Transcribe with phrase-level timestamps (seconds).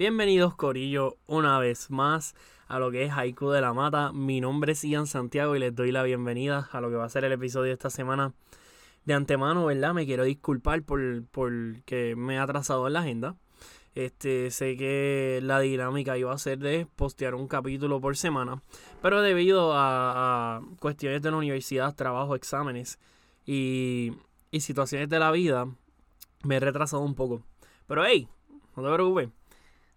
[0.00, 2.34] Bienvenidos Corillo una vez más
[2.68, 4.12] a lo que es Haiku de la Mata.
[4.14, 7.10] Mi nombre es Ian Santiago y les doy la bienvenida a lo que va a
[7.10, 8.32] ser el episodio de esta semana.
[9.04, 9.92] De antemano, ¿verdad?
[9.92, 11.52] Me quiero disculpar por, por
[11.82, 13.36] que me he atrasado en la agenda.
[13.94, 18.62] Este, sé que la dinámica iba a ser de postear un capítulo por semana,
[19.02, 22.98] pero debido a, a cuestiones de la universidad, trabajo, exámenes
[23.44, 24.14] y,
[24.50, 25.68] y situaciones de la vida,
[26.42, 27.42] me he retrasado un poco.
[27.86, 28.28] Pero hey,
[28.74, 29.39] no te preocupes.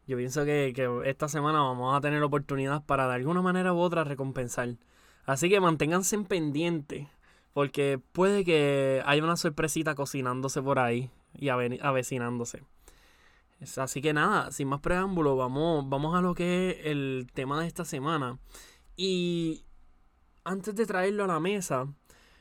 [0.05, 0.73] Yo pienso que,
[1.05, 4.75] esta semana vamos a tener oportunidad para de alguna manera u otra recompensar.
[5.25, 7.09] Así que manténganse en pendiente.
[7.53, 12.63] Porque puede que haya una sorpresita cocinándose por ahí y avecinándose.
[13.77, 17.67] Así que nada, sin más preámbulo, vamos, vamos a lo que es el tema de
[17.67, 18.39] esta semana.
[18.97, 19.63] Y
[20.44, 21.88] antes de traerlo a la mesa,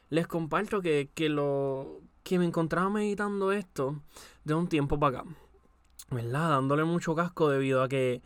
[0.09, 4.01] les comparto que, que lo que me encontraba meditando esto
[4.45, 5.31] de un tiempo para acá.
[6.13, 6.51] ¿Verdad?
[6.51, 8.23] Dándole mucho casco debido a que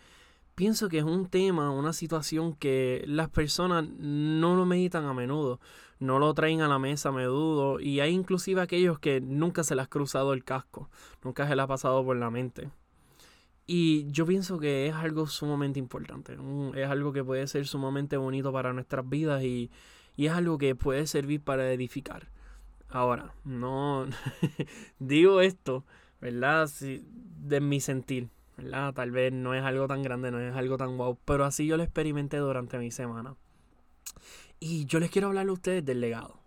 [0.54, 5.60] pienso que es un tema, una situación que las personas no lo meditan a menudo,
[5.98, 9.76] no lo traen a la mesa a menudo y hay inclusive aquellos que nunca se
[9.76, 10.90] les ha cruzado el casco,
[11.22, 12.70] nunca se les ha pasado por la mente.
[13.66, 16.36] Y yo pienso que es algo sumamente importante,
[16.74, 19.70] es algo que puede ser sumamente bonito para nuestras vidas y,
[20.16, 22.28] y es algo que puede servir para edificar.
[22.88, 24.06] Ahora, no
[25.00, 25.84] digo esto
[26.20, 26.68] ¿verdad?
[26.80, 28.94] de mi sentir, ¿verdad?
[28.94, 31.76] Tal vez no es algo tan grande, no es algo tan wow, pero así yo
[31.76, 33.36] lo experimenté durante mi semana.
[34.58, 36.40] Y yo les quiero hablar a ustedes del legado.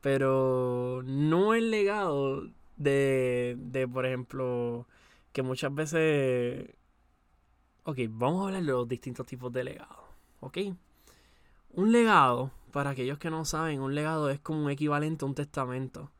[0.00, 4.86] Pero no el legado de, de, por ejemplo,
[5.32, 6.74] que muchas veces...
[7.84, 10.04] Ok, vamos a hablar de los distintos tipos de legado.
[10.40, 10.58] ¿Ok?
[11.72, 15.34] Un legado, para aquellos que no saben, un legado es como un equivalente a un
[15.34, 16.10] testamento.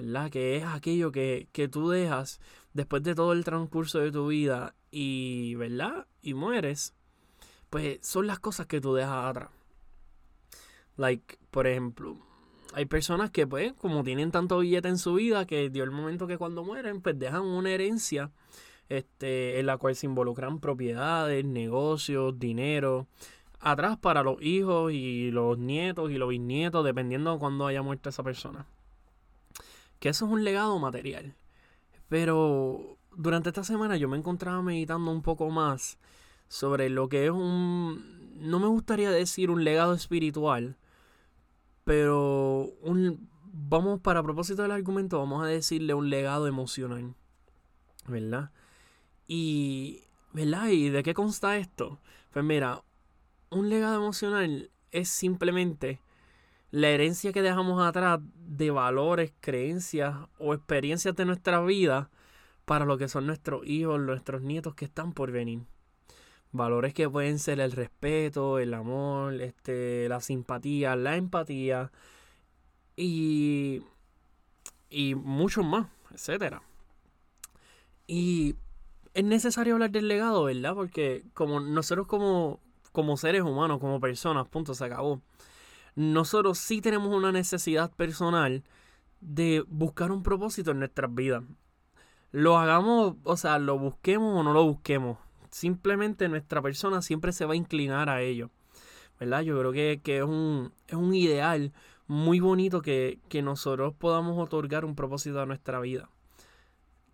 [0.00, 0.30] ¿Verdad?
[0.30, 2.40] Que es aquello que, tú dejas
[2.72, 6.06] después de todo el transcurso de tu vida y, ¿verdad?
[6.22, 6.94] Y mueres,
[7.68, 9.50] pues son las cosas que tú dejas atrás.
[10.96, 12.16] Like, por ejemplo,
[12.74, 16.26] hay personas que, pues, como tienen tanto billete en su vida, que dio el momento
[16.26, 18.30] que cuando mueren, pues dejan una herencia
[18.88, 23.06] este, en la cual se involucran propiedades, negocios, dinero,
[23.60, 28.08] atrás para los hijos y los nietos y los bisnietos, dependiendo de cuándo haya muerto
[28.08, 28.66] esa persona
[30.00, 31.36] que eso es un legado material.
[32.08, 35.98] Pero durante esta semana yo me encontraba meditando un poco más
[36.48, 38.18] sobre lo que es un...
[38.40, 40.76] No me gustaría decir un legado espiritual,
[41.84, 43.28] pero un...
[43.52, 47.14] Vamos, para propósito del argumento, vamos a decirle un legado emocional.
[48.08, 48.50] ¿Verdad?
[49.28, 50.02] Y...
[50.32, 50.68] ¿Verdad?
[50.68, 52.00] ¿Y de qué consta esto?
[52.32, 52.82] Pues mira,
[53.50, 56.00] un legado emocional es simplemente
[56.70, 58.20] la herencia que dejamos atrás
[58.60, 62.10] de valores, creencias o experiencias de nuestra vida
[62.66, 65.62] para lo que son nuestros hijos, nuestros nietos que están por venir.
[66.52, 71.90] Valores que pueden ser el respeto, el amor, este, la simpatía, la empatía
[72.96, 73.82] y,
[74.90, 76.62] y mucho más, etcétera.
[78.06, 78.56] Y
[79.14, 80.74] es necesario hablar del legado, ¿verdad?
[80.74, 82.60] Porque como nosotros como,
[82.92, 85.22] como seres humanos, como personas, punto, se acabó
[85.94, 88.64] nosotros sí tenemos una necesidad personal
[89.20, 91.44] de buscar un propósito en nuestras vidas.
[92.32, 95.18] Lo hagamos, o sea, lo busquemos o no lo busquemos.
[95.50, 98.50] Simplemente nuestra persona siempre se va a inclinar a ello.
[99.18, 99.42] ¿Verdad?
[99.42, 101.72] Yo creo que, es, un, es un ideal
[102.06, 106.08] muy bonito que, que, nosotros podamos otorgar un propósito a nuestra vida.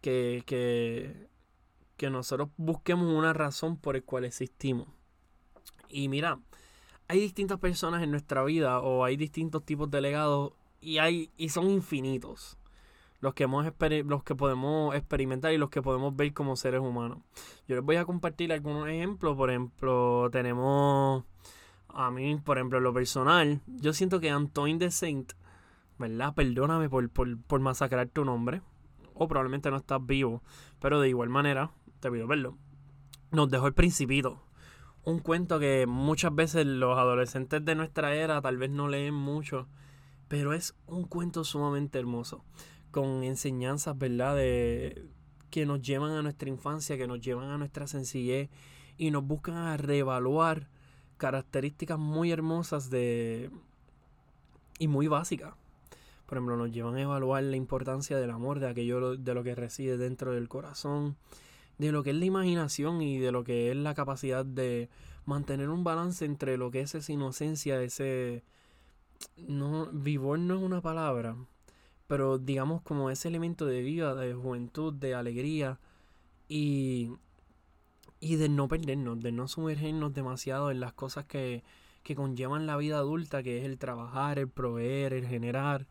[0.00, 1.26] Que, que,
[1.96, 4.86] que nosotros busquemos una razón por la cual existimos.
[5.88, 6.38] Y mira,
[7.08, 11.48] hay distintas personas en nuestra vida o hay distintos tipos de legados y hay y
[11.50, 12.58] son infinitos
[13.20, 13.64] los que hemos
[14.04, 17.18] los que podemos experimentar y los que podemos ver como seres humanos.
[17.66, 21.24] Yo les voy a compartir algunos ejemplos, por ejemplo, tenemos
[21.88, 25.32] a mí, por ejemplo, en lo personal, yo siento que Antoine de Saint,
[25.98, 26.34] ¿verdad?
[26.34, 28.60] Perdóname por, por, por masacrar tu nombre,
[29.14, 30.42] o probablemente no estás vivo,
[30.78, 31.70] pero de igual manera,
[32.00, 32.58] te pido verlo.
[33.30, 34.45] Nos dejó el principito
[35.06, 39.68] un cuento que muchas veces los adolescentes de nuestra era tal vez no leen mucho,
[40.26, 42.44] pero es un cuento sumamente hermoso,
[42.90, 45.06] con enseñanzas, ¿verdad?, de,
[45.48, 48.50] que nos llevan a nuestra infancia, que nos llevan a nuestra sencillez
[48.98, 50.68] y nos buscan a reevaluar
[51.18, 53.50] características muy hermosas de
[54.80, 55.54] y muy básicas.
[56.26, 59.54] Por ejemplo, nos llevan a evaluar la importancia del amor, de aquello de lo que
[59.54, 61.16] reside dentro del corazón,
[61.78, 64.88] de lo que es la imaginación y de lo que es la capacidad de
[65.24, 68.44] mantener un balance entre lo que es esa inocencia, ese...
[69.36, 71.36] No, vivor no es una palabra,
[72.06, 75.80] pero digamos como ese elemento de vida, de juventud, de alegría
[76.48, 77.12] y,
[78.20, 81.64] y de no perdernos, de no sumergirnos demasiado en las cosas que,
[82.02, 85.88] que conllevan la vida adulta, que es el trabajar, el proveer, el generar,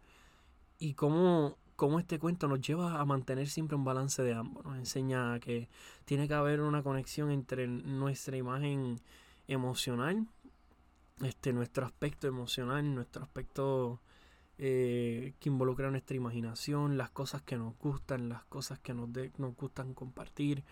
[0.79, 4.66] y cómo, cómo este cuento nos lleva a mantener siempre un balance de ambos.
[4.66, 5.68] Nos enseña que
[6.06, 9.00] tiene que haber una conexión entre nuestra imagen
[9.48, 10.27] emocional,
[11.22, 14.00] este, nuestro aspecto emocional, nuestro aspecto
[14.57, 19.56] eh, que involucra nuestra imaginación, las cosas que nos gustan, las cosas que nos, nos
[19.56, 20.63] gustan compartir.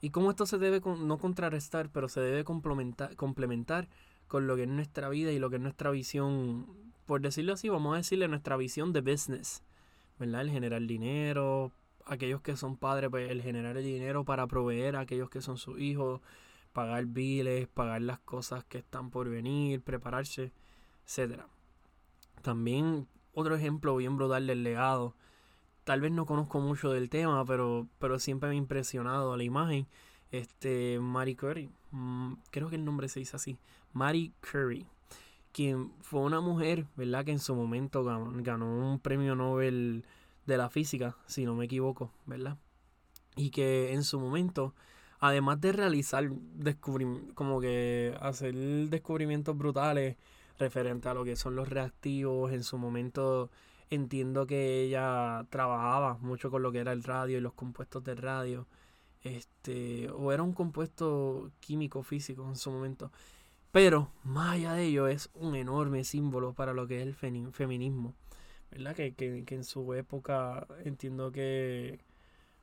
[0.00, 3.88] Y cómo esto se debe no contrarrestar, pero se debe complementar, complementar
[4.26, 6.66] con lo que es nuestra vida y lo que es nuestra visión,
[7.06, 9.62] por decirlo así, vamos a decirle nuestra visión de business,
[10.18, 10.42] ¿verdad?
[10.42, 11.72] El generar dinero,
[12.06, 15.58] aquellos que son padres, pues el generar el dinero para proveer a aquellos que son
[15.58, 16.20] sus hijos,
[16.72, 20.52] pagar biles, pagar las cosas que están por venir, prepararse,
[21.06, 21.46] etcétera.
[22.42, 25.14] También otro ejemplo bien brutal del legado.
[25.84, 29.86] Tal vez no conozco mucho del tema, pero, pero siempre me ha impresionado la imagen.
[30.30, 33.58] Este, Marie Curry, mm, creo que el nombre se dice así,
[33.92, 34.86] Marie Curry,
[35.54, 37.24] quien fue una mujer, ¿verdad?
[37.24, 40.04] Que en su momento ganó, un premio Nobel
[40.46, 42.58] de la física, si no me equivoco, ¿verdad?
[43.36, 44.74] Y que en su momento,
[45.20, 46.28] además de realizar
[47.34, 50.16] como que hacer descubrimientos brutales
[50.58, 53.48] referente a lo que son los reactivos, en su momento
[53.90, 58.16] entiendo que ella trabajaba mucho con lo que era el radio y los compuestos de
[58.16, 58.66] radio.
[59.22, 63.12] Este, o era un compuesto químico físico en su momento.
[63.74, 67.14] Pero más allá de ello es un enorme símbolo para lo que es el
[67.52, 68.14] feminismo.
[68.70, 68.94] ¿Verdad?
[68.94, 71.98] Que, que, en su época entiendo que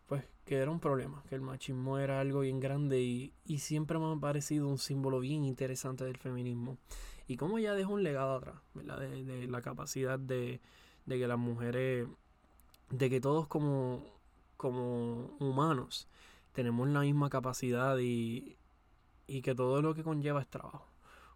[0.06, 4.00] pues que era un problema, que el machismo era algo bien grande y, y siempre
[4.00, 6.78] me ha parecido un símbolo bien interesante del feminismo.
[7.28, 9.02] Y cómo ya dejó un legado atrás, ¿verdad?
[9.02, 10.62] De, de la capacidad de,
[11.06, 12.08] de, que las mujeres,
[12.90, 14.06] de que todos como,
[14.56, 16.08] como humanos
[16.54, 18.56] tenemos la misma capacidad y,
[19.28, 20.91] y que todo lo que conlleva es trabajo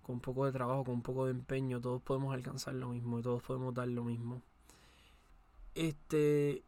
[0.05, 3.17] con un poco de trabajo, con un poco de empeño, todos podemos alcanzar lo mismo
[3.17, 4.43] y todos podemos dar lo mismo.
[5.73, 6.63] Este,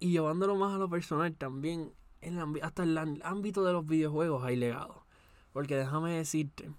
[0.00, 4.42] y llevándolo más a lo personal también, en hasta en el ámbito de los videojuegos
[4.42, 5.04] hay legado.
[5.52, 6.72] Porque déjame decirte,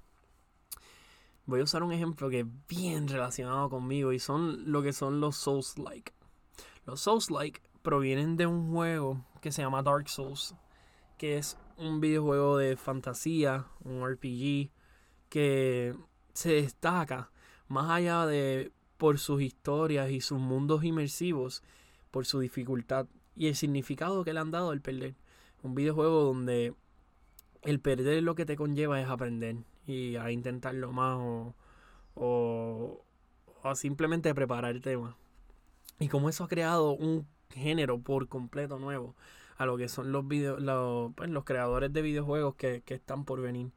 [1.46, 5.22] voy a usar un ejemplo que es bien relacionado conmigo y son lo que son
[5.22, 6.12] los Souls-like.
[6.86, 10.56] Los Souls-like provienen de un juego que se llama Dark Souls,
[11.18, 14.72] que es un videojuego de fantasía, un RPG
[15.32, 15.96] que
[16.34, 17.32] se destaca
[17.70, 21.64] más allá de por sus historias y sus mundos inmersivos,
[22.12, 25.16] por su dificultad y el significado que le han dado al perder.
[25.64, 26.76] Un videojuego donde
[27.62, 29.56] el perder lo que te conlleva es aprender
[29.88, 31.56] y a intentarlo más o,
[32.16, 35.16] o, simplemente prepararte más.
[35.98, 39.16] Y como eso ha creado un género por completo nuevo
[39.58, 43.24] a lo que son los, video, los, pues, los creadores de videojuegos que, que están
[43.24, 43.72] por venir.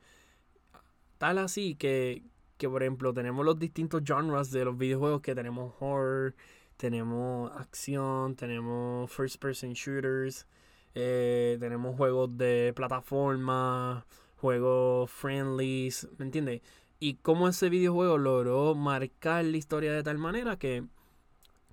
[1.18, 2.22] Tal así que,
[2.56, 6.34] que, por ejemplo, tenemos los distintos genres de los videojuegos que tenemos horror,
[6.76, 10.46] tenemos acción, tenemos first person shooters,
[10.94, 14.06] eh, tenemos juegos de plataforma,
[14.36, 16.62] juegos friendlies, ¿me entiendes?
[17.00, 20.84] Y cómo ese videojuego logró marcar la historia de tal manera que,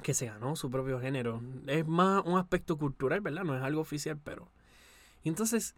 [0.01, 1.41] que se ganó su propio género.
[1.67, 3.43] Es más un aspecto cultural, ¿verdad?
[3.43, 4.49] No es algo oficial, pero...
[5.23, 5.75] Entonces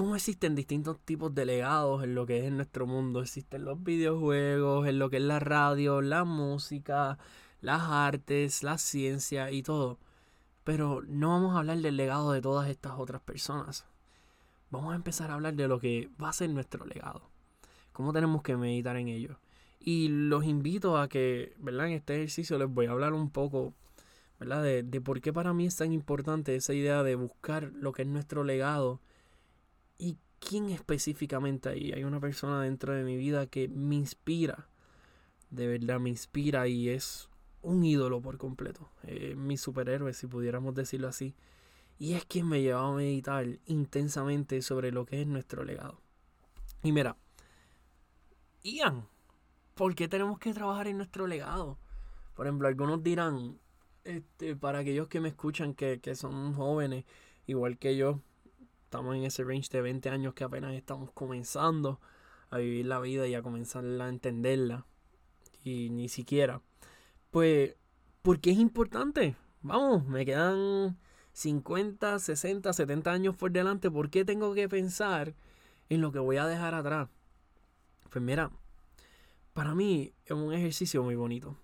[0.00, 3.20] cómo existen distintos tipos de legados en lo que es nuestro mundo.
[3.20, 7.18] Existen los videojuegos, en lo que es la radio, la música,
[7.60, 9.98] las artes, la ciencia y todo.
[10.64, 13.84] Pero no vamos a hablar del legado de todas estas otras personas.
[14.70, 17.28] Vamos a empezar a hablar de lo que va a ser nuestro legado.
[17.92, 19.38] Cómo tenemos que meditar en ello.
[19.80, 21.88] Y los invito a que, ¿verdad?
[21.88, 23.74] En este ejercicio les voy a hablar un poco,
[24.38, 24.62] ¿verdad?
[24.62, 28.00] De, de por qué para mí es tan importante esa idea de buscar lo que
[28.00, 28.98] es nuestro legado
[30.00, 31.92] ¿Y quién específicamente ahí?
[31.92, 34.66] Hay una persona dentro de mi vida que me inspira.
[35.50, 37.28] De verdad me inspira y es
[37.60, 38.88] un ídolo por completo.
[39.36, 41.34] mi superhéroe, si pudiéramos decirlo así.
[41.98, 46.00] Y es quien me lleva a meditar intensamente sobre lo que es nuestro legado.
[46.82, 47.18] Y mira,
[48.62, 49.06] Ian,
[49.74, 51.78] ¿por qué tenemos que trabajar en nuestro legado?
[52.34, 53.58] Por ejemplo, algunos dirán,
[54.04, 57.04] este, para aquellos que me escuchan que, que son jóvenes,
[57.46, 58.22] igual que yo,
[58.90, 62.00] estamos en ese range de 20 años que apenas estamos comenzando
[62.50, 64.84] a vivir la vida y a comenzar a entenderla.
[65.62, 66.60] Y ni siquiera.
[67.30, 67.76] Pues,
[68.22, 69.36] porque es importante.
[69.62, 70.98] Vamos, me quedan
[71.34, 73.92] 50, 60, 70 años por delante.
[73.92, 75.36] ¿Por qué tengo que pensar
[75.88, 77.08] en lo que voy a dejar atrás?
[78.10, 78.50] Pues mira,
[79.52, 81.56] para mí es un ejercicio muy bonito.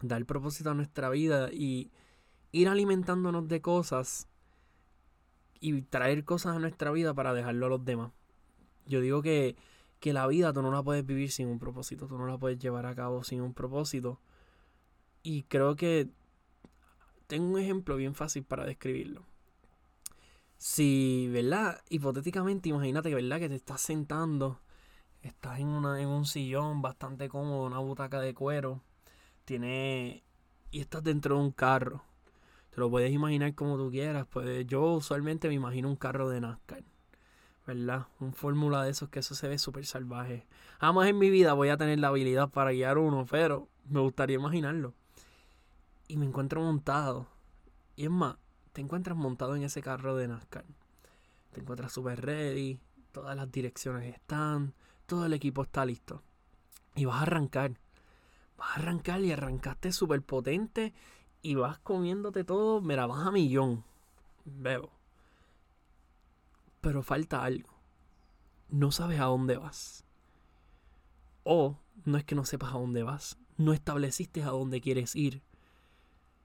[0.00, 1.90] Dar propósito a nuestra vida y
[2.50, 4.26] ir alimentándonos de cosas
[5.60, 8.12] y traer cosas a nuestra vida para dejarlo a los demás.
[8.86, 9.56] Yo digo que,
[10.00, 12.58] que la vida tú no la puedes vivir sin un propósito, tú no la puedes
[12.58, 14.18] llevar a cabo sin un propósito.
[15.22, 16.08] Y creo que
[17.26, 19.22] tengo un ejemplo bien fácil para describirlo.
[20.56, 21.80] Si, ¿verdad?
[21.88, 23.38] Hipotéticamente, imagínate ¿verdad?
[23.38, 24.60] Que te estás sentando,
[25.22, 28.82] estás en, una, en un sillón bastante cómodo, una butaca de cuero,
[29.44, 30.22] tiene
[30.70, 32.04] y estás dentro de un carro.
[32.70, 34.26] Te lo puedes imaginar como tú quieras.
[34.30, 36.84] Pues yo usualmente me imagino un carro de NASCAR.
[37.66, 38.06] ¿Verdad?
[38.20, 40.46] Un fórmula de esos que eso se ve súper salvaje.
[40.80, 44.36] Jamás en mi vida voy a tener la habilidad para guiar uno, pero me gustaría
[44.36, 44.94] imaginarlo.
[46.08, 47.26] Y me encuentro montado.
[47.96, 48.36] Y es más,
[48.72, 50.64] te encuentras montado en ese carro de NASCAR.
[51.52, 52.80] Te encuentras súper ready.
[53.12, 54.72] Todas las direcciones están.
[55.06, 56.22] Todo el equipo está listo.
[56.94, 57.72] Y vas a arrancar.
[58.56, 60.92] Vas a arrancar y arrancaste súper potente
[61.42, 63.84] y vas comiéndote todo, mira, vas a millón.
[64.44, 64.90] Veo.
[66.80, 67.70] Pero falta algo.
[68.68, 70.04] No sabes a dónde vas.
[71.44, 73.38] O no es que no sepas a dónde vas.
[73.56, 75.42] No estableciste a dónde quieres ir.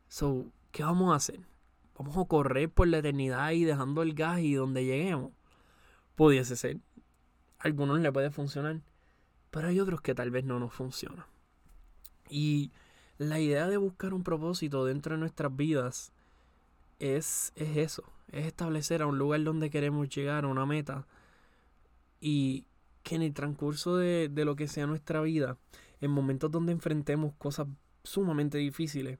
[0.08, 1.40] So, ¿qué vamos a hacer?
[1.98, 5.32] Vamos a correr por la eternidad y dejando el gas y donde lleguemos.
[6.16, 6.80] Pudiese ser.
[7.60, 8.82] Algunos le puede funcionar.
[9.52, 11.26] Pero hay otros que tal vez no nos funcionan.
[12.30, 12.72] Y
[13.18, 16.12] la idea de buscar un propósito dentro de nuestras vidas
[17.00, 21.08] es, es eso, es establecer a un lugar donde queremos llegar, a una meta,
[22.20, 22.66] y
[23.04, 25.58] que en el transcurso de, de lo que sea nuestra vida,
[26.02, 27.68] en momentos donde enfrentemos cosas
[28.04, 29.20] sumamente difíciles,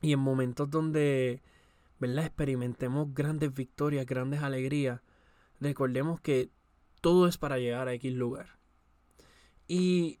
[0.00, 1.42] y en momentos donde,
[1.98, 2.26] ¿verdad?
[2.26, 5.00] Experimentemos grandes victorias, grandes alegrías,
[5.60, 6.50] recordemos que
[7.00, 8.58] todo es para llegar a X lugar.
[9.66, 10.20] Y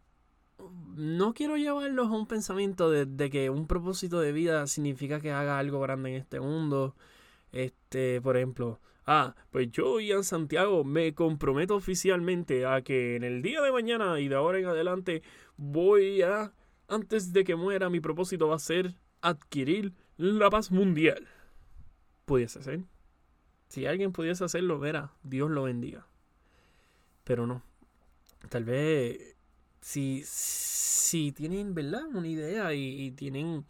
[0.96, 5.58] no quiero llevarlos a un pensamiento de, que un propósito de vida significa que haga
[5.58, 6.96] algo grande en este mundo.
[7.52, 13.42] Este, por ejemplo, ah, pues yo, Ian Santiago, me comprometo oficialmente a que en el
[13.42, 15.22] día de mañana y de ahora en adelante
[15.56, 16.52] voy a,
[16.88, 21.28] antes de que muera, mi propósito va a ser adquirir la paz mundial.
[22.24, 22.80] Pudiese ser.
[23.68, 26.06] Si alguien pudiese hacerlo, verá, Dios lo bendiga.
[27.24, 27.62] Pero no.
[28.48, 29.37] Tal vez
[29.80, 32.04] si, si tienen, ¿verdad?
[32.14, 33.64] Una idea y, tienen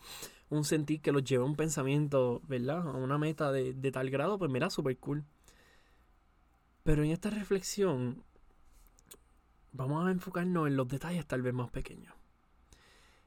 [0.50, 2.88] un sentir que los lleva a un pensamiento, ¿verdad?
[2.88, 5.25] A una meta de, tal grado, pues mira, súper cool.
[6.83, 8.23] Pero en esta reflexión
[9.73, 12.15] vamos a enfocarnos en los detalles tal vez más pequeños.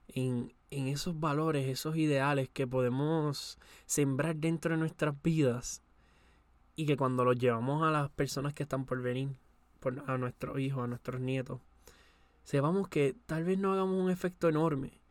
[0.07, 5.83] En, en esos valores, esos ideales que podemos sembrar dentro de nuestras vidas
[6.75, 9.29] y que cuando los llevamos a las personas que están por venir,
[10.07, 11.59] a nuestros hijos, a nuestros nietos,
[12.43, 15.01] sepamos que tal vez no hagamos un efecto enorme,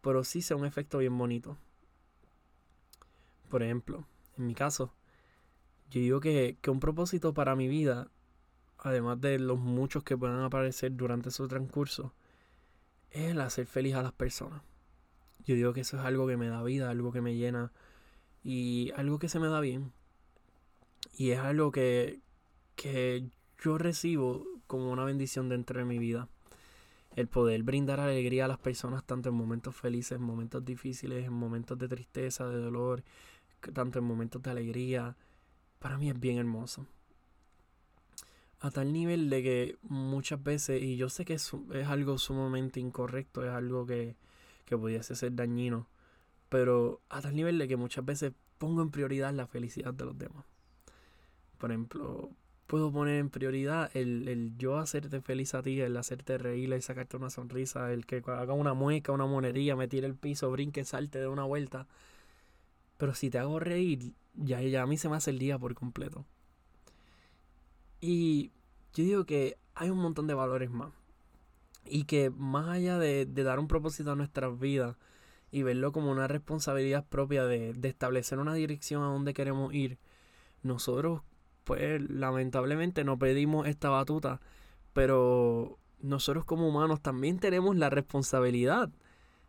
[0.00, 1.56] pero sí sea un efecto bien bonito.
[3.48, 4.06] Por ejemplo,
[4.38, 4.94] en mi caso,
[5.90, 8.08] yo digo que, un propósito para mi vida,
[8.78, 12.14] además de los muchos que puedan aparecer durante su transcurso,
[13.10, 14.62] es el hacer feliz a las personas.
[15.44, 17.72] Yo digo que eso es algo que me da vida, algo que me llena
[18.42, 19.92] y algo que se me da bien.
[21.14, 22.20] Y es algo que,
[22.74, 23.28] que
[23.62, 26.28] yo recibo como una bendición dentro de mi vida
[27.16, 31.32] el poder brindar alegría a las personas tanto en momentos felices, en momentos difíciles, en
[31.32, 33.02] momentos de tristeza, de dolor,
[33.72, 35.16] tanto en momentos de alegría,
[35.78, 36.86] para mí es bien hermoso.
[38.60, 42.80] A tal nivel de que muchas veces, y yo sé que es, es algo sumamente
[42.80, 44.14] incorrecto, es algo que,
[44.64, 45.88] que pudiese ser dañino,
[46.48, 50.16] pero a tal nivel de que muchas veces pongo en prioridad la felicidad de los
[50.16, 50.44] demás.
[51.58, 52.30] Por ejemplo,
[52.66, 56.82] puedo poner en prioridad el, el, yo hacerte feliz a ti, el hacerte reír, el
[56.82, 60.84] sacarte una sonrisa, el que haga una mueca, una monería, me tire el piso, brinque,
[60.84, 61.86] salte de una vuelta.
[62.98, 65.74] Pero si te hago reír, ya, ya a mí se me hace el día por
[65.74, 66.24] completo.
[68.00, 68.50] Y
[68.94, 70.92] yo digo que hay un montón de valores más.
[71.84, 74.96] Y que más allá de, de dar un propósito a nuestras vidas
[75.50, 79.98] y verlo como una responsabilidad propia de, de establecer una dirección a donde queremos ir,
[80.62, 81.22] nosotros
[81.64, 84.40] pues lamentablemente no pedimos esta batuta,
[84.92, 88.90] pero nosotros como humanos también tenemos la responsabilidad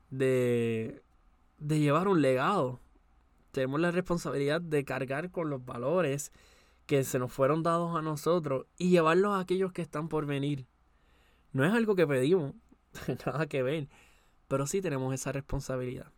[0.10, 1.02] de,
[1.58, 2.80] de llevar un legado.
[3.52, 6.32] Tenemos la responsabilidad de cargar con los valores
[6.86, 10.68] que se nos fueron dados a nosotros y llevarlos a aquellos que están por venir.
[11.52, 12.54] No es algo que pedimos,
[13.26, 13.90] nada que ver,
[14.48, 16.12] pero sí tenemos esa responsabilidad.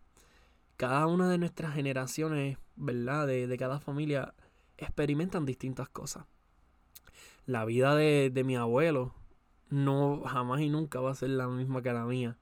[0.77, 3.27] Cada una de nuestras generaciones, ¿verdad?
[3.27, 4.33] De, de cada familia
[4.77, 6.25] experimentan distintas cosas.
[7.45, 9.13] La vida de, de mi abuelo
[9.69, 12.37] no jamás y nunca va a ser la misma que la mía.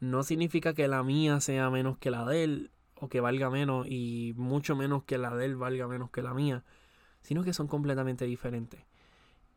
[0.00, 3.86] No significa que la mía sea menos que la de él o que valga menos
[3.88, 6.64] y mucho menos que la de él valga menos que la mía,
[7.22, 8.80] sino que son completamente diferentes.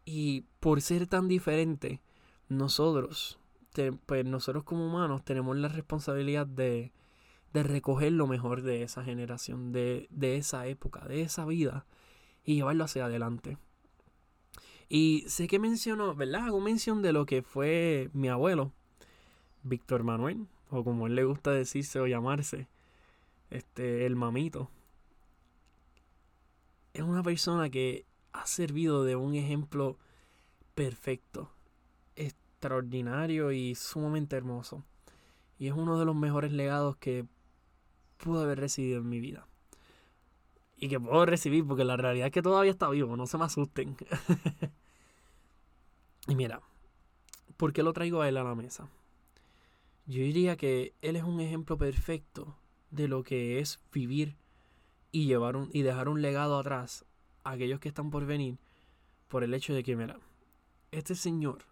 [0.06, 2.02] Y por ser tan diferente,
[2.50, 3.40] nosotros,
[4.06, 6.92] pues nosotros como humanos tenemos la responsabilidad de,
[7.54, 11.86] de recoger lo mejor de esa generación, de, de esa época, de esa vida
[12.44, 13.58] y llevarlo hacia adelante.
[14.90, 16.46] Y sé que menciono, ¿verdad?
[16.48, 18.74] Hago mención de lo que fue mi abuelo,
[19.64, 22.68] Víctor Manuel, o como él le gusta decirse o llamarse,
[23.50, 24.70] este, el mamito.
[26.94, 29.98] Es una persona que ha servido de un ejemplo
[30.76, 31.52] perfecto,
[32.16, 34.84] extraordinario y sumamente hermoso.
[35.58, 37.26] Y es uno de los mejores legados que
[38.24, 39.48] pude haber recibido en mi vida.
[40.78, 43.46] Y que puedo recibir, porque la realidad es que todavía está vivo, no se me
[43.46, 43.96] asusten.
[46.28, 46.62] y mira,
[47.58, 48.90] ¿por qué lo traigo a él a la mesa?
[50.08, 52.56] Yo diría que él es un ejemplo perfecto
[52.90, 54.36] de lo que es vivir
[55.12, 57.06] y llevar un, y dejar un legado atrás
[57.44, 58.58] a aquellos que están por venir
[59.28, 60.20] por el hecho de que, mira,
[60.92, 61.66] este señor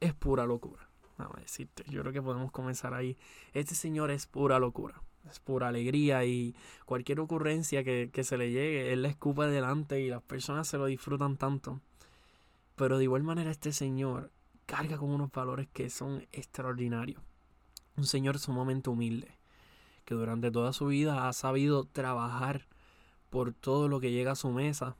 [0.00, 0.88] es pura locura.
[1.18, 3.16] Vamos a decirte, yo creo que podemos comenzar ahí.
[3.52, 6.54] Este señor es pura locura, es pura alegría y
[6.84, 10.78] cualquier ocurrencia que, que se le llegue, él la escupa adelante y las personas se
[10.78, 11.80] lo disfrutan tanto.
[12.76, 14.30] Pero de igual manera este señor
[14.66, 17.22] carga con unos valores que son extraordinarios
[17.96, 19.38] un señor sumamente humilde,
[20.04, 22.66] que durante toda su vida ha sabido trabajar
[23.30, 24.96] por todo lo que llega a su mesa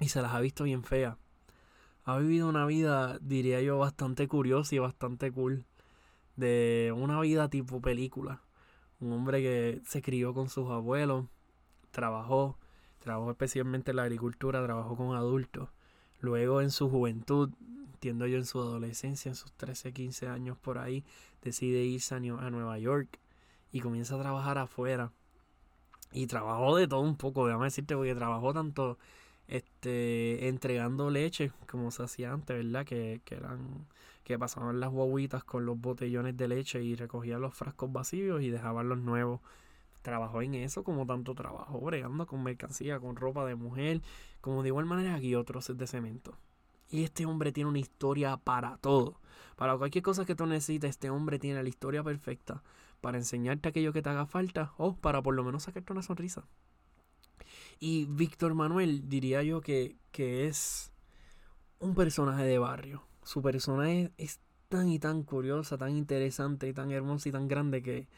[0.00, 1.16] y se las ha visto bien feas.
[2.04, 5.64] Ha vivido una vida, diría yo, bastante curiosa y bastante cool.
[6.36, 8.42] De una vida tipo película.
[9.00, 11.26] Un hombre que se crió con sus abuelos,
[11.90, 12.56] trabajó,
[12.98, 15.68] trabajó especialmente en la agricultura, trabajó con adultos.
[16.20, 17.50] Luego en su juventud
[17.96, 21.02] entiendo yo en su adolescencia, en sus 13, 15 años por ahí,
[21.42, 23.18] decide irse a, Nueva York
[23.72, 25.12] y comienza a trabajar afuera.
[26.12, 28.98] Y trabajó de todo un poco, déjame decirte, porque trabajó tanto
[29.48, 32.84] este entregando leche como se hacía antes, ¿verdad?
[32.84, 33.86] Que, que eran
[34.26, 38.50] que pasaban las guaguitas con los botellones de leche y recogían los frascos vacíos y
[38.50, 39.40] dejaban los nuevos.
[40.02, 44.02] Trabajó en eso como tanto trabajo, bregando con mercancía, con ropa de mujer,
[44.40, 46.36] como de igual manera aquí otros de cemento.
[46.90, 49.20] Y este hombre tiene una historia para todo.
[49.54, 52.64] Para cualquier cosa que tú necesites, este hombre tiene la historia perfecta
[53.00, 56.44] para enseñarte aquello que te haga falta o para por lo menos sacarte una sonrisa.
[57.78, 60.92] Y Víctor Manuel diría yo que, que es
[61.78, 63.02] un personaje de barrio.
[63.22, 67.82] Su personaje es tan y tan curiosa, tan interesante, y tan hermosa y tan grande
[67.82, 68.08] que,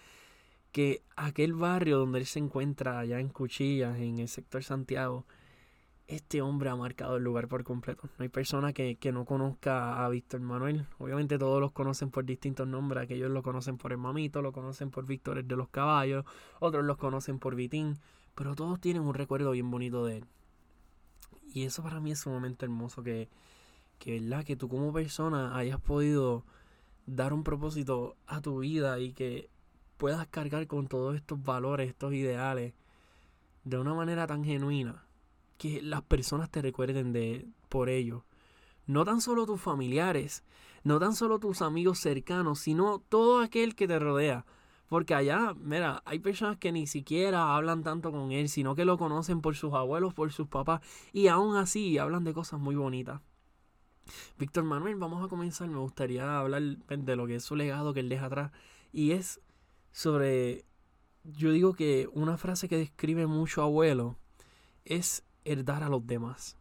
[0.72, 5.26] que aquel barrio donde él se encuentra allá en Cuchillas, en el sector Santiago,
[6.08, 8.08] este hombre ha marcado el lugar por completo.
[8.18, 10.86] No hay persona que, no conozca a Víctor Manuel.
[10.98, 13.04] Obviamente todos los conocen por distintos nombres.
[13.04, 16.24] Aquellos lo conocen por el mamito, lo conocen por Víctor de los caballos,
[16.60, 17.98] otros los conocen por Vitín.
[18.38, 20.24] Pero todos tienen un recuerdo bien bonito de él.
[21.52, 23.28] Y eso para mí es sumamente hermoso que,
[23.98, 24.44] que, ¿verdad?
[24.44, 26.44] que tú como persona hayas podido
[27.06, 29.50] dar un propósito a tu vida y que
[29.96, 32.74] puedas cargar con todos estos valores, estos ideales,
[33.64, 35.04] de una manera tan genuina
[35.56, 38.24] que las personas te recuerden de por ello.
[38.86, 40.44] No tan solo tus familiares,
[40.84, 44.46] no tan solo tus amigos cercanos, sino todo aquel que te rodea.
[44.88, 48.96] Porque allá, mira, hay personas que ni siquiera hablan tanto con él, sino que lo
[48.96, 50.80] conocen por sus abuelos, por sus papás,
[51.12, 53.20] y aún así hablan de cosas muy bonitas.
[54.38, 55.68] Víctor Manuel, vamos a comenzar.
[55.68, 58.52] Me gustaría hablar de lo que es su legado que él deja atrás.
[58.92, 59.40] Y es
[59.92, 60.64] sobre,
[61.24, 64.16] yo digo que una frase que describe mucho abuelo
[64.84, 66.56] es herdar a los demás.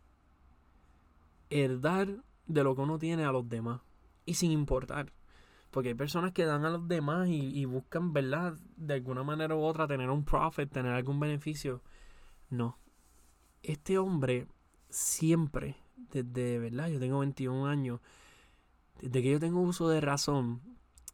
[1.49, 3.81] Herdar de lo que uno tiene a los demás.
[4.25, 5.13] Y sin importar.
[5.71, 8.57] Porque hay personas que dan a los demás y, buscan, ¿verdad?
[8.77, 11.81] De alguna manera u otra tener un profit, tener algún beneficio.
[12.49, 12.79] No.
[13.63, 14.47] Este hombre
[14.89, 16.87] siempre, desde, ¿verdad?
[16.89, 17.99] Yo tengo 21 años.
[19.01, 20.61] Desde que yo tengo uso de razón,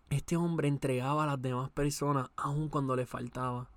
[0.09, 3.69] este hombre entregaba a las demás personas aun cuando le faltaba.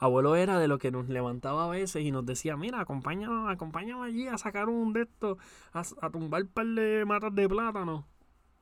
[0.00, 4.06] Abuelo era de lo que nos levantaba a veces y nos decía, mira, acompáñame, acompáñame
[4.06, 5.36] allí a sacar un de estos,
[5.72, 8.06] a, tumbar un par de matas de plátano.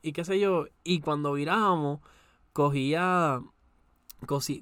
[0.01, 0.65] Y qué sé yo.
[0.83, 1.99] Y cuando virábamos,
[2.53, 3.41] cogía,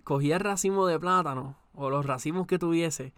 [0.03, 3.13] cogía el racimo de plátano o los racimos que tuviese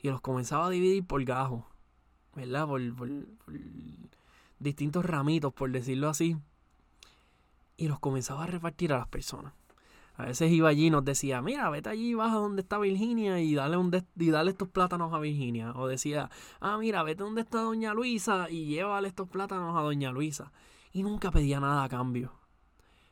[0.00, 1.64] y los comenzaba a dividir por gajos,
[2.34, 2.68] ¿verdad?
[2.68, 2.80] por
[4.58, 6.36] distintos ramitos, por decirlo así.
[7.76, 9.52] Y los comenzaba a repartir a las personas.
[10.16, 13.54] A veces iba allí y nos decía, mira, vete allí, baja donde está Virginia y
[13.54, 15.72] dale, un y dale estos plátanos a Virginia.
[15.72, 20.12] O decía, ah, mira, vete donde está Doña Luisa y llévale estos plátanos a Doña
[20.12, 20.52] Luisa.
[20.94, 22.32] Y nunca pedía nada a cambio.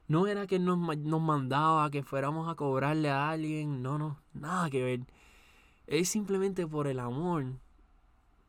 [0.07, 3.83] No era que nos, nos mandaba que fuéramos a cobrarle a alguien.
[3.83, 5.01] No, no, nada que ver.
[5.88, 7.45] Es simplemente por el amor,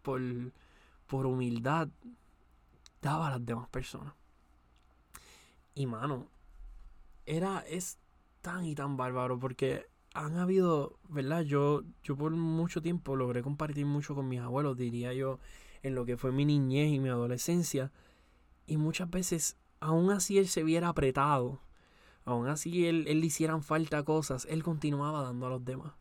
[0.04, 0.22] por,
[1.08, 1.89] por humildad,
[3.02, 4.13] daba a las demás personas.
[5.74, 6.28] Y mano,
[7.26, 7.98] era, es
[8.41, 11.41] tan y tan bárbaro porque han habido, ¿verdad?
[11.41, 15.39] Yo, yo por mucho tiempo logré compartir mucho con mis abuelos, diría yo,
[15.82, 17.91] en lo que fue mi niñez y mi adolescencia.
[18.65, 21.62] Y muchas veces, aún así él se viera apretado,
[22.26, 25.93] aún así él, él le hicieran falta cosas, él continuaba dando a los demás.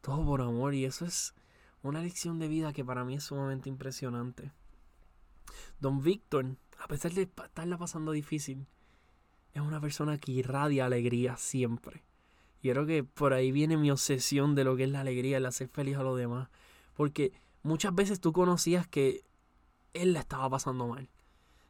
[0.00, 1.34] Todo por amor y eso es
[1.82, 4.52] una lección de vida que para mí es sumamente impresionante.
[5.80, 8.66] Don Víctor, a pesar de estarla pasando difícil,
[9.52, 12.04] es una persona que irradia alegría siempre.
[12.62, 15.46] Y creo que por ahí viene mi obsesión de lo que es la alegría, el
[15.46, 16.48] hacer feliz a los demás.
[16.94, 19.24] Porque muchas veces tú conocías que
[19.92, 21.08] él la estaba pasando mal.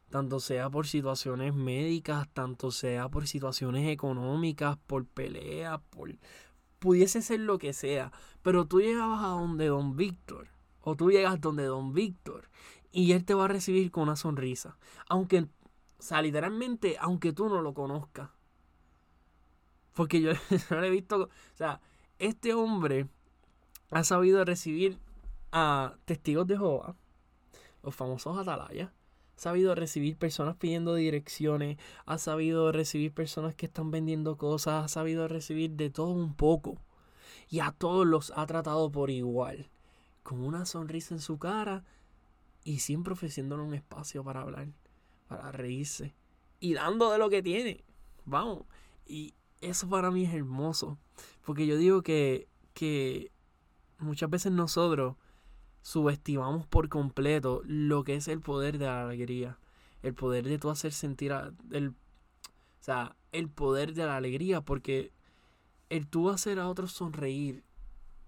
[0.09, 6.15] Tanto sea por situaciones médicas, tanto sea por situaciones económicas, por peleas, por...
[6.79, 8.11] Pudiese ser lo que sea.
[8.41, 10.49] Pero tú llegabas a donde Don Víctor.
[10.81, 12.49] O tú llegas donde Don Víctor.
[12.91, 14.77] Y él te va a recibir con una sonrisa.
[15.09, 15.47] Aunque
[15.99, 18.29] o sea, literalmente, aunque tú no lo conozcas.
[19.93, 20.31] Porque yo
[20.69, 21.23] no lo he visto.
[21.23, 21.81] O sea,
[22.19, 23.07] este hombre
[23.91, 24.99] ha sabido recibir
[25.51, 26.95] a testigos de Jehová,
[27.81, 28.91] los famosos atalayas.
[29.37, 31.77] Sabido recibir personas pidiendo direcciones.
[32.05, 34.83] Ha sabido recibir personas que están vendiendo cosas.
[34.83, 36.81] Ha sabido recibir de todo un poco.
[37.49, 39.69] Y a todos los ha tratado por igual.
[40.23, 41.85] Con una sonrisa en su cara.
[42.65, 44.67] Y siempre ofreciéndole un espacio para hablar
[45.27, 46.15] para reírse
[46.59, 47.83] y dando de lo que tiene.
[48.25, 48.63] Vamos.
[49.05, 50.97] Y eso para mí es hermoso.
[51.45, 53.31] Porque yo digo que, que
[53.99, 55.15] muchas veces nosotros
[55.81, 59.59] subestimamos por completo lo que es el poder de la alegría.
[60.03, 61.33] El poder de tú hacer sentir
[61.71, 61.93] el, o
[62.79, 64.61] sea, el poder de la alegría.
[64.61, 65.11] Porque
[65.89, 67.63] el tú hacer a otros sonreír,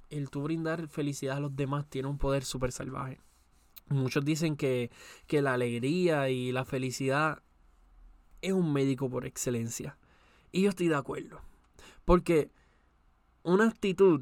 [0.10, 3.20] el tú brindar felicidad a los demás tiene un poder súper salvaje.
[3.90, 4.92] Muchos dicen que,
[5.30, 7.42] la alegría y la felicidad
[8.42, 9.98] es un médico por excelencia.
[10.52, 11.42] Y yo estoy de acuerdo.
[12.06, 12.52] Porque
[13.44, 14.22] una actitud,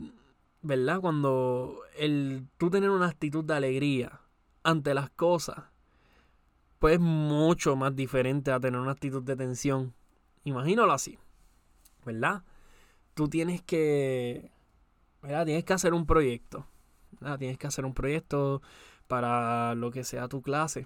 [0.62, 1.00] ¿verdad?
[1.00, 4.22] Cuando el tú tener una actitud de alegría
[4.64, 5.66] ante las cosas,
[6.80, 9.94] pues es mucho más diferente a tener una actitud de tensión.
[10.44, 11.18] Imagínalo así,
[12.06, 12.44] ¿verdad?
[13.14, 14.52] Tú tienes que,
[15.22, 15.46] ¿verdad?
[15.46, 16.68] Tienes que hacer un proyecto.
[17.40, 18.62] Tienes que hacer un proyecto
[19.08, 20.86] para lo que sea tu clase.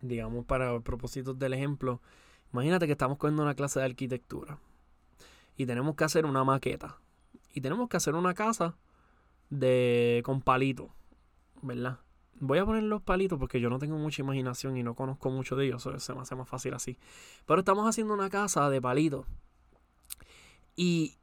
[0.00, 2.00] Digamos, para propósitos del ejemplo,
[2.52, 4.58] imagínate que estamos cogiendo una clase de arquitectura
[5.56, 6.98] y tenemos que hacer una maqueta
[7.52, 8.76] y tenemos que hacer una casa
[9.50, 10.90] de con palitos,
[11.62, 12.00] ¿verdad?
[12.40, 15.56] Voy a poner los palitos porque yo no tengo mucha imaginación y no conozco mucho
[15.56, 16.98] de ellos, se me hace más fácil así.
[17.46, 19.26] Pero estamos haciendo una casa de palitos.
[20.76, 21.18] Y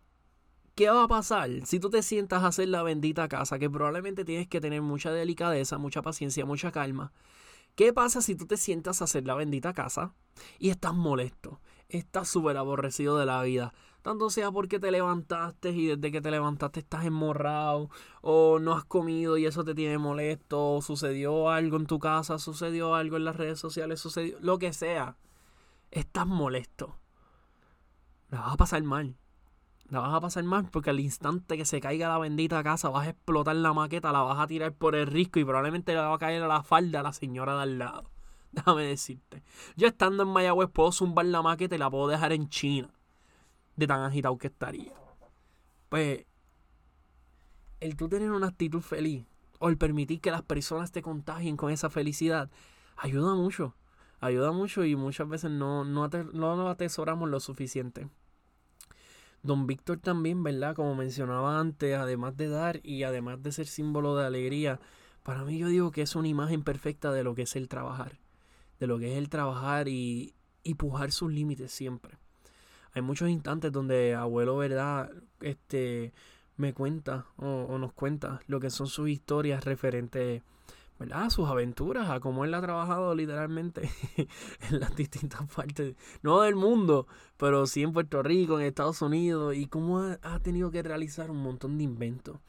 [0.75, 3.57] ¿Qué va a pasar si tú te sientas a hacer la bendita casa?
[3.57, 7.13] Que probablemente tienes que tener mucha delicadeza, mucha paciencia, mucha calma.
[7.75, 10.13] ¿Qué pasa si tú te sientas a hacer la bendita casa
[10.59, 11.61] y estás molesto?
[11.87, 13.73] Estás súper aborrecido de la vida.
[14.05, 17.89] Tanto sea porque te levantaste y desde que te levantaste estás enmorrado,
[18.21, 22.37] o no has comido y eso te tiene molesto, o sucedió algo en tu casa,
[22.37, 25.17] sucedió algo en las redes sociales, sucedió lo que sea.
[25.89, 26.99] Estás molesto.
[28.29, 29.15] La vas a pasar mal
[29.89, 33.07] la vas a pasar mal porque al instante que se caiga la bendita casa vas
[33.07, 36.13] a explotar la maqueta, la vas a tirar por el risco y probablemente le va
[36.13, 38.11] a caer a la falda a la señora de al lado.
[38.51, 39.43] Déjame decirte.
[39.75, 42.94] Yo estando en Mayagüez puedo zumbar la maqueta y la puedo dejar en China.
[43.75, 44.93] De tan agitado que estaría.
[45.89, 46.25] Pues,
[47.79, 49.25] el tú tener una actitud feliz
[49.59, 52.49] o el permitir que las personas te contagien con esa felicidad
[52.97, 53.75] ayuda mucho.
[54.19, 58.07] Ayuda mucho y muchas veces no, no, no lo atesoramos lo suficiente.
[59.43, 60.75] Don Víctor también, ¿verdad?
[60.75, 64.79] Como mencionaba antes, además de dar y además de ser símbolo de alegría,
[65.21, 68.17] para mí yo digo que es una imagen perfecta de lo que es el trabajar,
[68.79, 70.33] de lo que es el trabajar y,
[70.63, 72.17] y pujar sus límites siempre.
[72.95, 75.11] Hay muchos instantes donde abuelo, ¿verdad?
[75.41, 76.13] Este
[76.55, 80.41] me cuenta o, nos cuenta lo que son sus historias referentes
[80.97, 81.29] ¿verdad?
[81.29, 83.89] sus aventuras, a cómo él ha trabajado literalmente
[84.69, 87.05] en las distintas partes, no del mundo,
[87.35, 91.43] pero sí en Puerto Rico, en Estados Unidos, y cómo ha, tenido que realizar un
[91.43, 92.39] montón de inventos.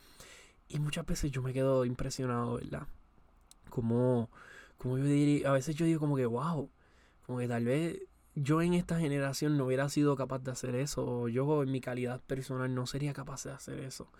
[0.68, 2.86] Y muchas veces yo me quedo impresionado, ¿verdad?
[3.68, 4.30] Como,
[4.78, 6.70] como yo diría, a veces yo digo como que, wow,
[7.26, 7.98] como que tal vez
[8.36, 11.80] yo en esta generación no hubiera sido capaz de hacer eso, o yo en mi
[11.80, 14.12] calidad personal no sería capaz de hacer eso.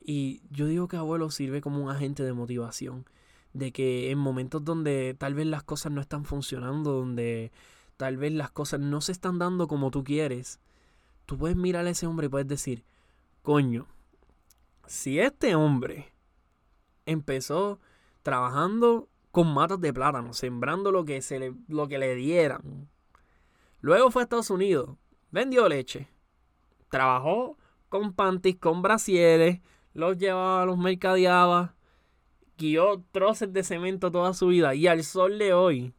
[0.00, 3.04] Y yo digo que abuelo sirve como un agente de motivación
[3.52, 7.52] de que en momentos donde tal vez las cosas no están funcionando, donde
[7.96, 10.60] tal vez las cosas no se están dando como tú quieres,
[11.26, 12.84] tú puedes mirar a ese hombre y puedes decir,
[13.42, 13.86] coño,
[14.86, 16.12] si este hombre
[17.04, 17.80] empezó
[18.22, 22.88] trabajando con matas de plátano, sembrando lo que, se le, lo que le dieran.
[23.80, 24.96] Luego fue a Estados Unidos,
[25.30, 26.08] vendió leche,
[26.90, 27.56] trabajó
[27.88, 29.60] con panties, con brasieres,
[29.94, 31.76] los llevaba, los mercadeaba,
[32.56, 35.94] guió troces de cemento toda su vida y al sol de hoy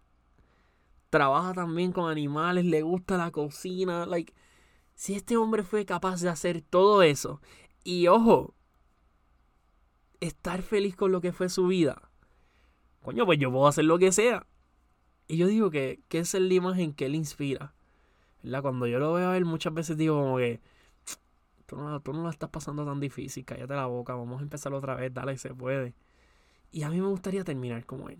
[1.09, 4.33] trabaja también con animales, le gusta la cocina, like
[4.99, 7.41] si este hombre fue capaz de hacer todo eso
[7.85, 8.53] y ojo,
[10.19, 12.11] estar feliz con lo que fue su vida.
[13.01, 14.45] Coño, pues yo puedo hacer lo que sea.
[15.29, 17.71] Y yo digo que, esa es la imagen que él inspira.
[18.41, 18.63] ¿Verdad?
[18.63, 20.59] Cuando yo lo veo a él, muchas veces digo como que
[21.67, 24.73] tú no, tú no la estás pasando tan difícil, cállate la boca, vamos a empezar
[24.73, 25.93] otra vez, dale, se puede.
[26.71, 28.17] Y a mí me gustaría terminar como él.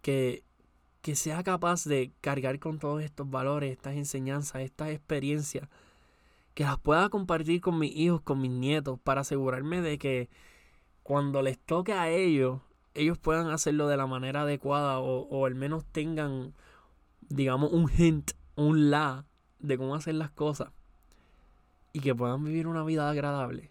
[0.00, 0.42] Que,
[1.02, 5.68] que sea capaz de cargar con todos estos valores, estas enseñanzas, estas experiencias
[6.54, 10.30] que las pueda compartir con mis hijos, con mis nietos, para asegurarme de que
[11.02, 12.60] cuando les toque a ellos,
[12.98, 16.54] ellos puedan hacerlo de la manera adecuada o, al menos tengan,
[17.28, 19.24] digamos, un hint, un la
[19.60, 20.70] de cómo hacer las cosas
[21.92, 23.70] y que puedan vivir una vida agradable,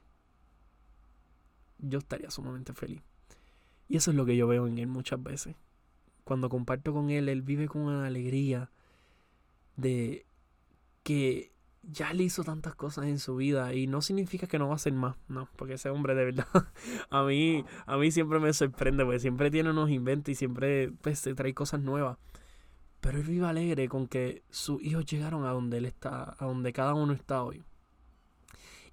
[1.79, 3.01] yo estaría sumamente feliz.
[3.87, 5.55] Y eso es lo que yo veo en él muchas veces.
[6.23, 8.69] Cuando comparto con él, él vive con una alegría
[9.75, 10.25] de
[11.03, 11.51] que
[11.89, 14.75] ya le hizo tantas cosas en su vida y no significa que no va a
[14.75, 16.47] hacer más, no, porque ese hombre de verdad
[17.09, 21.19] a mí a mí siempre me sorprende, porque siempre tiene unos inventos y siempre pues,
[21.19, 22.17] se trae cosas nuevas.
[22.99, 26.73] Pero él vive alegre con que sus hijos llegaron a donde él está, a donde
[26.73, 27.63] cada uno está hoy.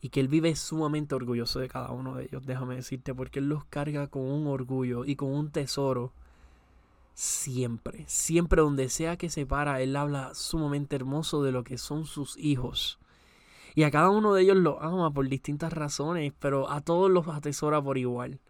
[0.00, 3.48] Y que él vive sumamente orgulloso de cada uno de ellos, déjame decirte, porque él
[3.48, 6.12] los carga con un orgullo y con un tesoro
[7.14, 12.06] siempre, siempre donde sea que se para, él habla sumamente hermoso de lo que son
[12.06, 12.98] sus hijos.
[13.74, 17.26] Y a cada uno de ellos lo ama por distintas razones, pero a todos los
[17.28, 18.40] atesora por igual.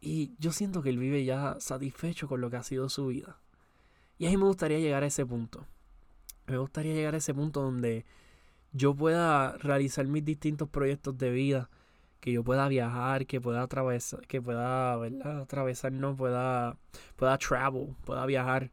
[0.00, 3.38] Y yo siento que él vive ya satisfecho con lo que ha sido su vida.
[4.18, 5.66] Y a mí me gustaría llegar a ese punto.
[6.46, 8.04] Me gustaría llegar a ese punto donde
[8.72, 11.70] yo pueda realizar mis distintos proyectos de vida
[12.22, 15.40] que yo pueda viajar, que pueda atravesar, que pueda, ¿verdad?
[15.40, 16.78] Atravesar, no, pueda,
[17.16, 18.70] pueda travel, pueda viajar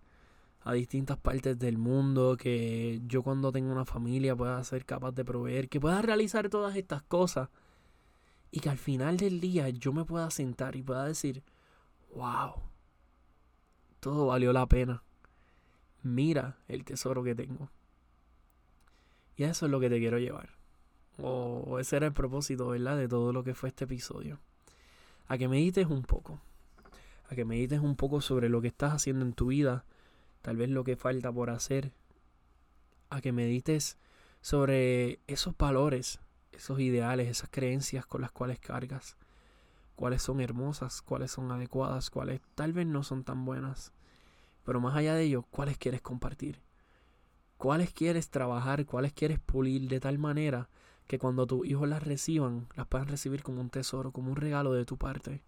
[0.61, 5.25] a distintas partes del mundo, que yo cuando tenga una familia pueda ser capaz de
[5.25, 7.49] proveer, que pueda realizar todas estas cosas
[8.51, 11.43] y que al final del día yo me pueda sentar y pueda decir,
[12.13, 12.53] wow,
[13.99, 15.01] todo valió la pena.
[16.03, 17.71] Mira el tesoro que tengo.
[19.35, 20.58] Y eso es lo que te quiero llevar.
[21.21, 22.97] O ese era el propósito, ¿verdad?
[22.97, 24.39] De todo lo que fue este episodio.
[25.27, 26.39] A que medites un poco.
[27.29, 29.85] A que medites un poco sobre lo que estás haciendo en tu vida.
[30.41, 31.91] Tal vez lo que falta por hacer.
[33.09, 33.97] A que medites
[34.41, 36.19] sobre esos valores,
[36.53, 39.17] esos ideales, esas creencias con las cuales cargas.
[39.95, 43.91] Cuáles son hermosas, cuáles son adecuadas, cuáles tal vez no son tan buenas.
[44.63, 46.61] Pero más allá de ello, cuáles quieres compartir.
[47.57, 50.69] Cuáles quieres trabajar, cuáles quieres pulir de tal manera
[51.09, 54.73] que cuando tus hijos las reciban, las puedan recibir como un tesoro, como un regalo
[54.73, 55.41] de tu parte.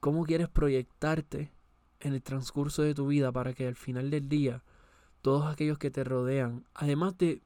[0.00, 1.52] ¿Cómo quieres proyectarte
[2.00, 4.62] en el transcurso de tu vida para que al final del día
[5.20, 7.42] todos aquellos que te rodean, además de,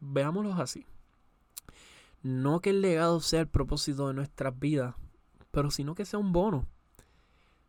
[0.00, 0.86] veámoslos así,
[2.22, 4.94] no que el legado sea el propósito de nuestras vidas,
[5.50, 6.68] pero sino que sea un bono.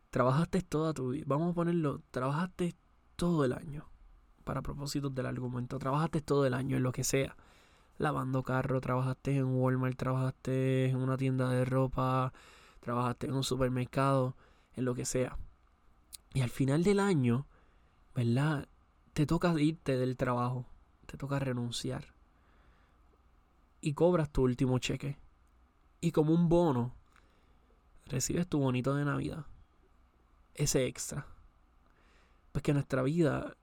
[0.08, 2.74] Trabajaste toda tu vida, vamos a ponerlo, trabajaste
[3.16, 3.84] todo el año,
[4.44, 7.36] para propósitos del argumento, trabajaste todo el año en lo que sea
[8.02, 12.32] lavando carro, trabajaste en Walmart, trabajaste en una tienda de ropa,
[12.80, 14.36] trabajaste en un supermercado,
[14.74, 15.38] en lo que sea.
[16.34, 17.46] Y al final del año,
[18.14, 18.68] ¿verdad?
[19.12, 20.66] Te toca irte del trabajo,
[21.06, 22.06] te toca renunciar.
[23.80, 25.16] Y cobras tu último cheque.
[26.00, 26.94] Y como un bono,
[28.06, 29.46] recibes tu bonito de Navidad.
[30.54, 31.26] Ese extra.
[32.50, 33.56] Pues que nuestra vida,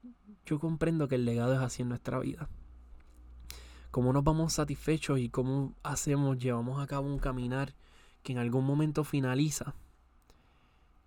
[0.46, 2.48] yo comprendo que el legado es así en nuestra vida
[3.92, 7.74] cómo nos vamos satisfechos y cómo hacemos, llevamos a cabo un caminar
[8.24, 9.76] que en algún momento finaliza.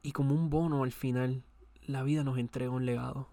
[0.03, 1.45] Y como un bono al final,
[1.83, 3.29] la vida nos entrega un legado.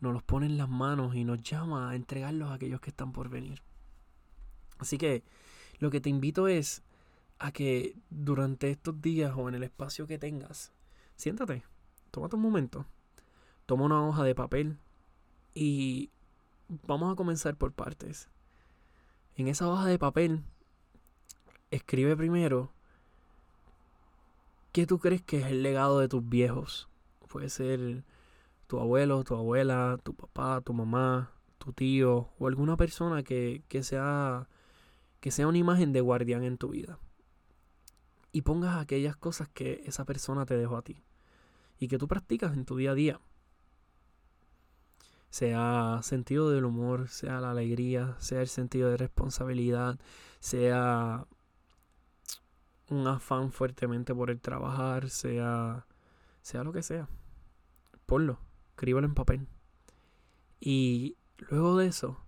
[0.00, 3.12] Nos los pone en las manos y nos llama a entregarlos a aquellos que están
[3.12, 3.62] por venir.
[4.78, 5.24] Así que
[5.78, 6.82] lo que te invito es
[7.38, 10.72] a que durante estos días o en el espacio que tengas,
[11.16, 11.64] siéntate,
[12.10, 12.86] tómate un momento,
[13.66, 14.78] toma una hoja de papel
[15.54, 16.10] y
[16.86, 18.28] vamos a comenzar por partes
[19.40, 20.44] en esa hoja de papel,
[21.70, 22.72] escribe primero
[24.72, 26.88] qué tú crees que es el legado de tus viejos.
[27.28, 28.04] Puede ser
[28.66, 33.82] tu abuelo, tu abuela, tu papá, tu mamá, tu tío o alguna persona que, que
[33.82, 34.48] sea
[35.20, 36.98] que sea una imagen de guardián en tu vida.
[38.32, 41.02] y pongas aquellas cosas que esa persona te dejó a ti
[41.78, 43.20] y que tú practicas en tu día a día.
[45.30, 49.98] Sea sentido del humor, sea la alegría, sea el sentido de responsabilidad,
[50.40, 51.26] sea
[52.88, 55.86] un afán fuertemente por el trabajar, sea,
[56.42, 57.08] sea lo que sea.
[58.06, 58.40] Ponlo,
[58.70, 59.46] escríbelo en papel.
[60.58, 61.16] Y
[61.48, 62.18] luego de eso,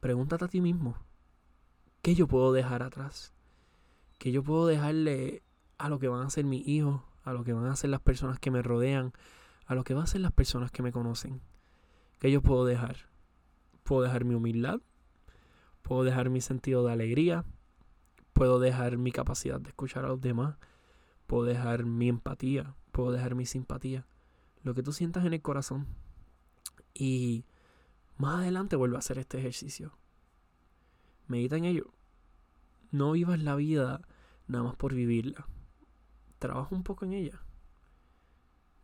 [0.00, 0.96] pregúntate a ti mismo,
[2.00, 3.32] ¿qué yo puedo dejar atrás?
[4.18, 5.42] ¿Qué yo puedo dejarle
[5.78, 8.00] a lo que van a ser mis hijos, a lo que van a ser las
[8.00, 9.12] personas que me rodean,
[9.66, 11.42] a lo que van a ser las personas que me conocen?
[12.24, 12.96] ¿Qué yo puedo dejar?
[13.82, 14.80] Puedo dejar mi humildad,
[15.82, 17.44] puedo dejar mi sentido de alegría,
[18.32, 20.56] Puedo dejar mi capacidad de escuchar a los demás.
[21.26, 22.74] Puedo dejar mi empatía.
[22.92, 24.06] Puedo dejar mi simpatía.
[24.62, 25.86] Lo que tú sientas en el corazón.
[26.94, 27.44] Y
[28.16, 29.92] más adelante vuelvo a hacer este ejercicio.
[31.26, 31.92] Medita en ello.
[32.90, 34.00] No vivas la vida
[34.46, 35.46] nada más por vivirla.
[36.38, 37.42] Trabaja un poco en ella.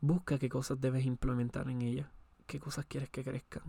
[0.03, 2.13] Busca qué cosas debes implementar en ella.
[2.51, 3.63] Qué cosas quieres que crezcan.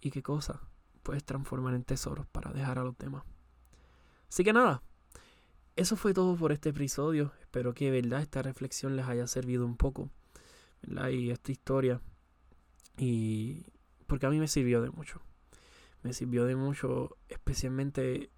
[0.00, 0.56] Y qué cosas
[1.02, 3.24] puedes transformar en tesoros para dejar a los demás.
[4.28, 4.84] Así que nada,
[5.74, 7.32] eso fue todo por este episodio.
[7.40, 10.10] Espero que, verdad, esta reflexión les haya servido un poco.
[11.10, 12.00] Y esta historia.
[12.96, 13.66] Y
[14.06, 15.20] porque a mí me sirvió de mucho.
[16.04, 18.30] Me sirvió de mucho, especialmente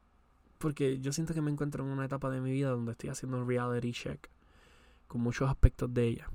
[0.56, 3.36] porque yo siento que me encuentro en una etapa de mi vida donde estoy haciendo
[3.36, 4.30] un reality check
[5.06, 6.30] con muchos aspectos de ella.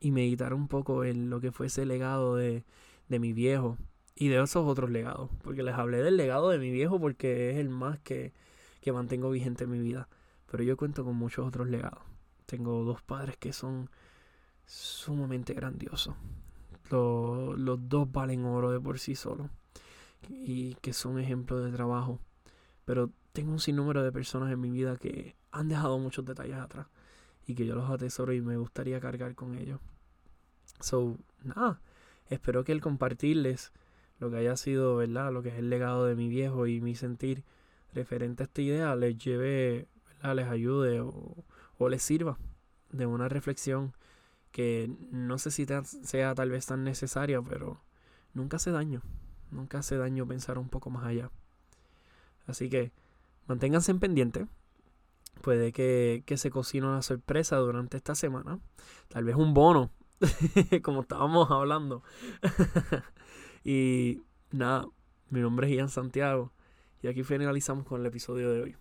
[0.00, 2.64] Y meditar un poco en lo que fue ese legado de,
[3.08, 3.76] de mi viejo
[4.14, 5.30] y de esos otros legados.
[5.42, 8.32] Porque les hablé del legado de mi viejo porque es el más que,
[8.80, 10.08] que mantengo vigente en mi vida.
[10.50, 12.02] Pero yo cuento con muchos otros legados.
[12.46, 13.90] Tengo dos padres que son
[14.66, 16.14] sumamente grandiosos.
[16.90, 19.50] Los, los dos valen oro de por sí solos.
[20.28, 22.18] Y que son ejemplos de trabajo.
[22.84, 26.86] Pero tengo un sinnúmero de personas en mi vida que han dejado muchos detalles atrás.
[27.48, 29.80] Y que yo los atesoro y me gustaría cargar con ellos.
[30.78, 31.80] So, nada.
[32.30, 33.72] Espero que el compartirles
[34.20, 35.32] lo que haya sido, ¿verdad?
[35.32, 37.42] Lo que es el legado de mi viejo y mi sentir
[37.94, 39.88] referente a esta idea les lleve
[40.34, 42.38] les ayude o, les sirva
[42.90, 43.94] de una reflexión
[44.50, 45.66] que no sé si
[46.02, 47.80] sea tal vez tan necesaria, pero
[48.34, 49.02] nunca hace daño.
[49.50, 51.30] Nunca hace daño pensar un poco más allá.
[52.46, 52.92] Así que
[53.46, 54.46] manténganse en pendiente.
[55.42, 58.58] Puede que, que se cocine una sorpresa durante esta semana.
[59.08, 59.90] Tal vez un bono,
[60.82, 62.02] como estábamos hablando.
[63.64, 64.86] y nada,
[65.30, 66.52] mi nombre es Ian Santiago.
[67.02, 68.76] Y aquí finalizamos con el episodio de hoy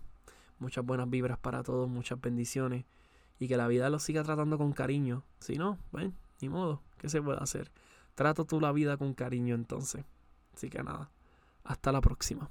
[0.60, 2.86] muchas buenas vibras para todos, muchas bendiciones
[3.40, 5.24] y que la vida los siga tratando con cariño.
[5.40, 7.72] Si no, ven, ni modo, ¿qué se puede hacer?
[8.16, 10.06] Trato tú la vida con cariño entonces.
[10.56, 11.12] Así que nada,
[11.64, 12.50] hasta la próxima.